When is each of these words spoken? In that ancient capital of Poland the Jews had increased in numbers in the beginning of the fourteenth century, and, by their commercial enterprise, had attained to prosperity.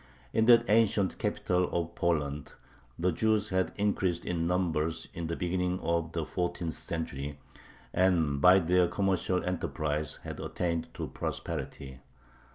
In 0.33 0.47
that 0.47 0.67
ancient 0.67 1.19
capital 1.19 1.69
of 1.71 1.93
Poland 1.93 2.53
the 2.97 3.11
Jews 3.11 3.49
had 3.49 3.71
increased 3.75 4.25
in 4.25 4.47
numbers 4.47 5.07
in 5.13 5.27
the 5.27 5.35
beginning 5.35 5.79
of 5.81 6.13
the 6.13 6.25
fourteenth 6.25 6.73
century, 6.73 7.37
and, 7.93 8.41
by 8.41 8.57
their 8.57 8.87
commercial 8.87 9.43
enterprise, 9.43 10.15
had 10.23 10.39
attained 10.39 10.91
to 10.95 11.05
prosperity. 11.07 11.99